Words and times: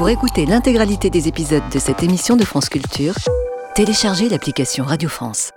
Pour 0.00 0.08
écouter 0.08 0.46
l'intégralité 0.46 1.10
des 1.10 1.28
épisodes 1.28 1.68
de 1.70 1.78
cette 1.78 2.02
émission 2.02 2.34
de 2.34 2.42
France 2.42 2.70
Culture, 2.70 3.12
téléchargez 3.74 4.30
l'application 4.30 4.82
Radio 4.86 5.10
France. 5.10 5.50